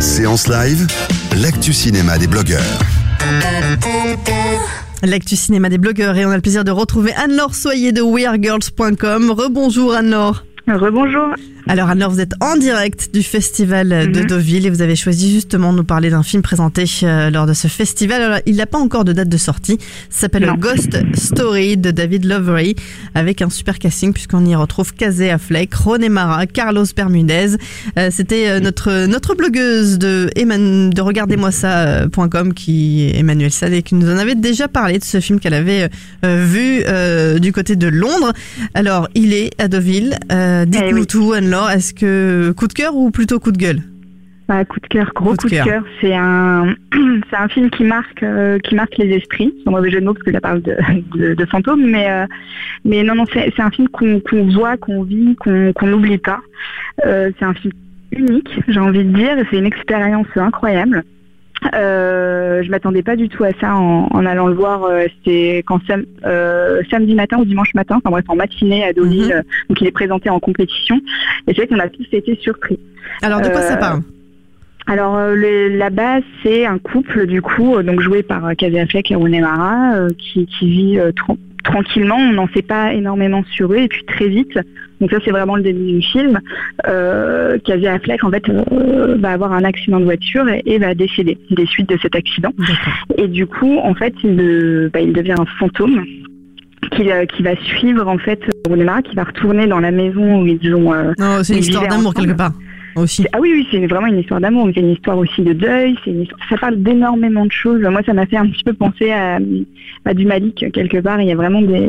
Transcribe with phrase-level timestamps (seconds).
[0.00, 0.86] Séance live,
[1.36, 2.60] l'actu cinéma des blogueurs.
[5.02, 9.30] L'actu cinéma des blogueurs et on a le plaisir de retrouver Anne-Laure Soyer de wearegirls.com.
[9.30, 10.44] Rebonjour Anne-Laure.
[10.68, 11.34] Rebonjour.
[11.68, 14.26] Alors Anne-Laure, vous êtes en direct du festival de Mhm.
[14.26, 17.52] Deauville et vous avez choisi justement de nous parler d'un film présenté euh, lors de
[17.52, 18.20] ce festival.
[18.22, 19.78] Alors, il n'a pas encore de date de sortie.
[20.10, 20.50] S'appelle.
[20.58, 22.74] Ghost Story de David Lovery
[23.14, 27.56] avec un super casting puisqu'on y retrouve Casey Affleck, René Mara, Carlos Bermudez.
[27.98, 33.82] Euh, C'était euh, notre notre blogueuse de Eman- de regardez-moi ça.com qui est Emmanuel Salé
[33.82, 35.88] qui nous en avait déjà parlé de ce film qu'elle avait
[36.24, 38.32] euh, vu euh, du côté de Londres.
[38.74, 40.18] Alors, il est à Deauville.
[40.30, 41.06] Euh, Dites-nous Eh oui.
[41.06, 41.70] tout, Anne-Laure.
[41.70, 43.80] Est-ce que coup de cœur ou plutôt coup de gueule
[44.48, 45.82] Bah, coup de cœur, gros Coup de coup de cœur.
[46.00, 46.74] C'est un,
[47.30, 49.52] c'est un film qui marque, euh, qui marque les esprits.
[49.64, 50.76] Sans mauvais jeu de mots parce que ça parle de,
[51.18, 52.26] de, de fantômes, mais euh,
[52.84, 56.18] mais non non, c'est, c'est un film qu'on, qu'on voit, qu'on vit, qu'on, qu'on n'oublie
[56.18, 56.40] pas.
[57.06, 57.72] Euh, c'est un film
[58.12, 59.38] unique, j'ai envie de dire.
[59.38, 61.04] et C'est une expérience incroyable.
[61.74, 64.84] Euh, je m'attendais pas du tout à ça en, en allant le voir.
[64.84, 68.92] euh, C'était quand sam- euh, samedi matin ou dimanche matin, enfin bref en matinée à
[68.92, 69.26] Deauville.
[69.26, 69.32] Mhm.
[69.32, 70.96] euh, Donc il est présenté en compétition.
[71.46, 72.78] Et c'est vrai qu'on a tous été surpris.
[73.22, 74.00] Alors, de quoi ça parle?
[74.88, 79.14] Alors le- la base c'est un couple du coup donc joué par Casey Affleck et
[79.14, 82.16] Rooney Mara qui, qui vit tran- tranquillement.
[82.16, 84.58] On n'en sait pas énormément sur eux et puis très vite.
[85.02, 86.38] Donc ça c'est vraiment le début du film.
[86.86, 90.94] Euh, Casey Affleck en fait euh, va avoir un accident de voiture et, et va
[90.94, 92.52] décéder des suites de cet accident.
[93.16, 96.04] Et du coup en fait il, bah, il devient un fantôme.
[96.96, 100.74] Qui, euh, qui va suivre en fait qui va retourner dans la maison où ils
[100.74, 102.52] ont euh, Non, c'est une histoire d'amour quelque part.
[102.96, 103.24] Aussi.
[103.32, 105.96] ah oui, oui, c'est vraiment une histoire d'amour, mais c'est une histoire aussi de deuil,
[106.04, 107.80] c'est une histoire- ça parle d'énormément de choses.
[107.82, 109.38] Moi, ça m'a fait un petit peu penser à,
[110.04, 111.20] à du Malik, quelque part.
[111.20, 111.80] Il y a vraiment des,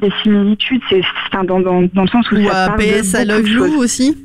[0.00, 1.00] des similitudes, c'est
[1.32, 3.48] enfin, dans, dans, dans le sens où Ou ça à parle PS de I Love
[3.48, 4.16] You aussi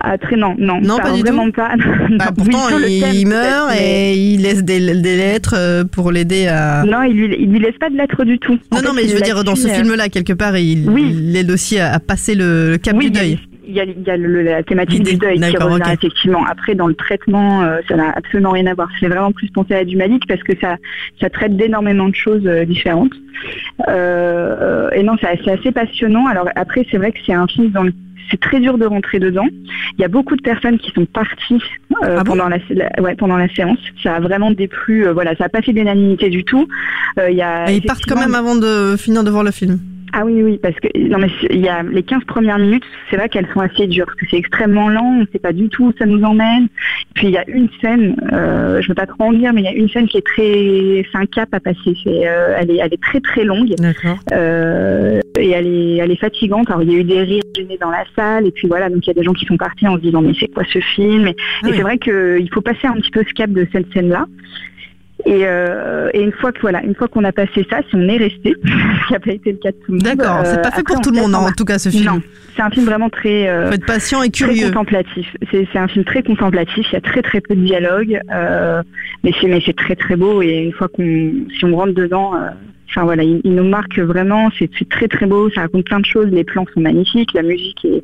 [0.00, 1.72] Ah, très non, non, Non, ça, pas du tout vraiment pas.
[2.18, 5.54] bah, Pourtant, oui, il, thème, il peut-être, meurt mais- et il laisse des, des lettres
[5.56, 6.84] euh, pour l'aider à...
[6.84, 8.58] Non, il lui, il lui laisse pas de lettres du tout.
[8.70, 10.88] En Non, non, fait, mais je veux dire, dans ce euh, film-là, quelque part, il,
[10.88, 11.14] Oui.
[11.18, 13.38] il aide aussi à, à passer le, le cap oui, du deuil.
[13.52, 16.44] Il y a, il y a le- la thématique du deuil qui revient effectivement.
[16.46, 18.88] Après, dans le traitement, euh, ça n'a absolument rien à voir.
[19.00, 20.76] C'est vraiment plus pensé à du Malik parce que ça,
[21.20, 23.12] ça traite d'énormément de choses euh, différentes.
[23.88, 26.26] Euh, et non, c'est assez, passionnant.
[26.26, 27.92] Alors après, c'est vrai que c'est un film dans le
[28.30, 29.46] c'est très dur de rentrer dedans.
[29.96, 31.62] Il y a beaucoup de personnes qui sont parties
[32.04, 32.32] euh, Ah bon?
[32.32, 33.78] pendant la, la- ouais, pendant la séance.
[34.02, 35.06] Ça a vraiment déplu.
[35.06, 36.68] euh, voilà, ça n'a pas fait d'unanimité du tout.
[37.18, 39.50] Euh, il y a Et ils partent quand même avant de finir de voir le
[39.50, 39.78] film.
[40.12, 43.16] Ah oui, oui, parce que non mais il y a les 15 premières minutes, c'est
[43.16, 45.68] vrai qu'elles sont assez dures, parce que c'est extrêmement lent, on ne sait pas du
[45.68, 46.68] tout où ça nous emmène.
[47.14, 49.62] Puis il y a une scène, euh, je ne veux pas trop en dire, mais
[49.62, 51.96] il y a une scène qui est très, c'est un cap à passer.
[52.04, 53.74] C'est, euh, elle est, elle est très très longue
[54.32, 56.68] euh, et elle est, elle est fatigante.
[56.70, 59.06] Alors il y a eu des rires gênés dans la salle, et puis voilà, donc
[59.06, 60.78] il y a des gens qui sont partis en se disant mais c'est quoi ce
[60.80, 61.26] film?
[61.26, 61.76] Et, Ah et oui.
[61.76, 64.26] c'est vrai qu'il faut passer un petit peu ce cap de cette scène-là.
[65.26, 68.08] Et, euh, et une fois que voilà, une fois qu'on a passé ça, si on
[68.08, 70.02] est resté, ce qui n'a pas été le cas de tout le monde.
[70.02, 71.88] D'accord, c'est euh, pas fait après, pour tout le monde, hein, en tout cas, ce
[71.88, 72.04] film.
[72.04, 72.20] Non,
[72.58, 74.68] c'est un film vraiment très, euh, Faut être patient et très curieux.
[74.68, 75.26] contemplatif.
[75.50, 76.86] C'est un film très contemplatif.
[76.90, 78.82] Il y a très très peu de dialogue, euh,
[79.22, 80.42] mais c'est mais c'est très très beau.
[80.42, 82.48] Et une fois qu'on, si on rentre dedans, euh,
[82.90, 84.50] enfin voilà, il, il nous marque vraiment.
[84.58, 85.50] C'est très très beau.
[85.50, 86.26] Ça raconte plein de choses.
[86.32, 87.32] Les plans sont magnifiques.
[87.34, 88.02] La musique est,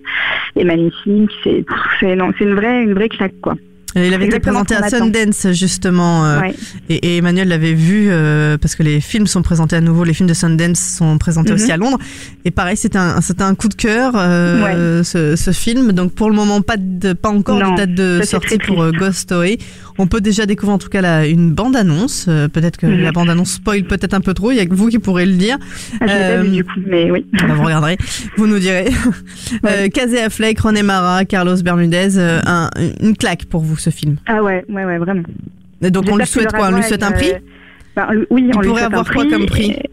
[0.61, 1.31] est magnifique.
[1.43, 3.55] C'est une vraie une vraie claque quoi.
[3.97, 4.89] Il avait été présenté à.
[4.89, 6.25] Sundance, justement.
[6.27, 6.55] euh, Ouais.
[6.89, 10.15] Et, et Emmanuel l'avait vu euh, parce que les films sont présentés à nouveau, les
[10.15, 11.57] films de Sundance sont présentés Mhm.
[11.57, 11.99] aussi à Londres.
[12.45, 15.93] Et pareil, c'était un, c'était un coup de cœur euh, ce, ce film.
[15.93, 18.91] Donc pour le moment, pas de, pas encore Non, de date de sortie pour euh.
[18.93, 19.59] Ghost Story.
[19.97, 22.27] On peut déjà découvrir en tout cas la, une bande annonce.
[22.29, 23.01] Euh, peut-être que Mhm.
[23.03, 24.51] la bande annonce spoil peut-être un peu trop.
[24.51, 25.57] Il y a que vous qui pourrez le dire.
[26.01, 27.27] Ah, je l'ai pas vu du coup, mais oui.
[27.33, 27.97] Bah, vous regarderez,
[28.37, 28.91] vous nous direz.
[29.67, 32.71] Euh, Casey Affleck, René Mara, Carlos Bermudez, un-
[33.01, 34.17] une claque pour vous ce film.
[34.27, 35.23] Ah ouais, ouais, ouais, vraiment.
[35.83, 37.39] Et donc on lui souhaite quoi On lui souhaite un prix euh,
[37.97, 39.91] ben, oui, Il on lui pourrait avoir quoi comme prix et-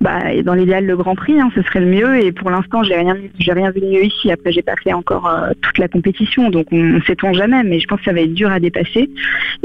[0.00, 2.24] bah, et dans l'idéal le Grand Prix, hein, ce serait le mieux.
[2.24, 4.32] Et pour l'instant, j'ai rien, j'ai rien vu de mieux ici.
[4.32, 7.62] Après, j'ai pas fait encore euh, toute la compétition, donc on, ne sait-on jamais.
[7.64, 9.10] Mais je pense que ça va être dur à dépasser.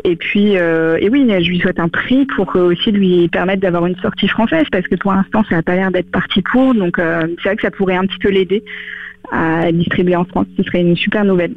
[0.03, 3.85] Et puis, euh, et oui, je lui souhaite un prix pour aussi lui permettre d'avoir
[3.85, 6.75] une sortie française, parce que pour l'instant, ça n'a pas l'air d'être parti pour.
[6.75, 8.61] Donc, euh, c'est vrai que ça pourrait un petit peu l'aider
[9.31, 10.47] à distribuer en France.
[10.57, 11.53] Ce serait une super nouvelle.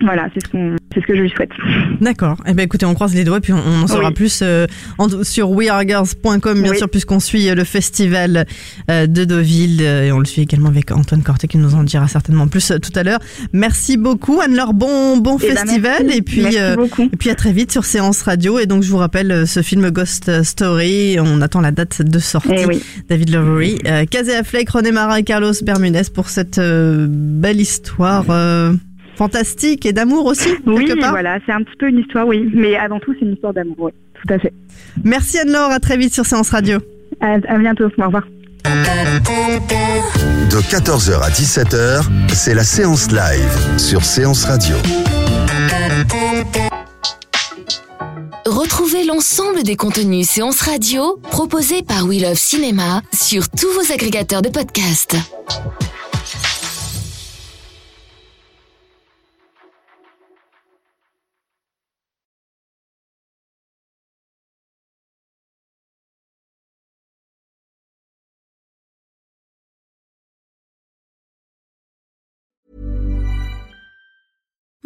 [0.00, 1.50] Voilà, c'est ce, qu'on, c'est ce que je lui souhaite.
[2.00, 2.36] D'accord.
[2.46, 4.66] Eh ben, écoutez, on croise les doigts puis on, en saura plus euh,
[5.22, 8.46] sur wearegirls.com, bien sûr, puisqu'on suit euh, le festival
[8.90, 12.08] euh, de Deauville et on le suit également avec Antoine Corté qui nous en dira
[12.08, 13.20] certainement plus tout à l'heure.
[13.52, 14.74] Merci beaucoup, Anne-Laure.
[14.74, 18.58] Bon, bon eh ben, festival et puis et puis à très vite sur Séance Radio.
[18.58, 21.18] Et donc, je vous rappelle ce film Ghost Story.
[21.20, 22.48] On attend la date de sortie.
[22.56, 28.24] Eh David Lowery, euh, Casey Affleck, René Mara et Carlos Bermudez pour cette belle histoire
[29.18, 30.48] fantastique et d'amour aussi.
[30.66, 32.48] Oui, voilà, c'est un petit peu une histoire, oui.
[32.54, 34.52] Mais avant tout, c'est une histoire d'amour, oui, tout à fait.
[35.04, 36.78] Merci Anne-Laure, à très vite sur Séance Radio.
[37.20, 38.26] À, bientôt, au revoir.
[38.64, 44.76] De 14h à 17h, c'est la séance live sur Séance Radio.
[48.46, 54.42] Retrouvez l'ensemble des contenus séances radio proposés par We Love Cinéma sur tous vos agrégateurs
[54.42, 55.16] de podcasts.